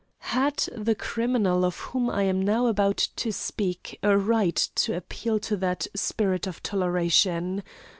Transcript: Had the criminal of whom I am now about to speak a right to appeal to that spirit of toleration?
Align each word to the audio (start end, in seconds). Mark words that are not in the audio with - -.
Had 0.33 0.65
the 0.75 0.95
criminal 0.95 1.63
of 1.63 1.77
whom 1.93 2.09
I 2.09 2.23
am 2.23 2.41
now 2.41 2.65
about 2.65 2.97
to 3.17 3.31
speak 3.31 3.99
a 4.01 4.17
right 4.17 4.55
to 4.55 4.97
appeal 4.97 5.37
to 5.41 5.55
that 5.57 5.85
spirit 5.93 6.47
of 6.47 6.63
toleration? 6.63 7.61